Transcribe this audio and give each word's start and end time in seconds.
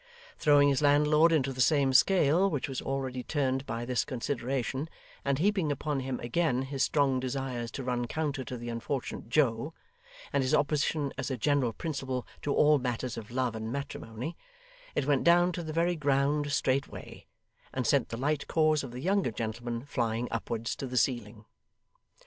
Throwing 0.39 0.69
his 0.69 0.81
landlord 0.81 1.31
into 1.31 1.53
the 1.53 1.61
same 1.61 1.93
scale, 1.93 2.49
which 2.49 2.67
was 2.67 2.81
already 2.81 3.21
turned 3.21 3.67
by 3.67 3.85
this 3.85 4.03
consideration, 4.03 4.89
and 5.23 5.37
heaping 5.37 5.71
upon 5.71 5.99
him, 5.99 6.19
again, 6.21 6.63
his 6.63 6.81
strong 6.81 7.19
desires 7.19 7.69
to 7.69 7.83
run 7.83 8.07
counter 8.07 8.43
to 8.45 8.57
the 8.57 8.69
unfortunate 8.69 9.29
Joe, 9.29 9.75
and 10.33 10.41
his 10.41 10.55
opposition 10.55 11.13
as 11.19 11.29
a 11.29 11.37
general 11.37 11.71
principle 11.71 12.25
to 12.41 12.51
all 12.51 12.79
matters 12.79 13.15
of 13.15 13.29
love 13.29 13.55
and 13.55 13.71
matrimony, 13.71 14.35
it 14.95 15.05
went 15.05 15.23
down 15.23 15.51
to 15.51 15.61
the 15.61 15.71
very 15.71 15.95
ground 15.95 16.51
straightway, 16.51 17.27
and 17.71 17.85
sent 17.85 18.09
the 18.09 18.17
light 18.17 18.47
cause 18.47 18.83
of 18.83 18.89
the 18.89 19.01
younger 19.01 19.29
gentleman 19.29 19.85
flying 19.85 20.27
upwards 20.31 20.75
to 20.77 20.87
the 20.87 20.97
ceiling. 20.97 21.45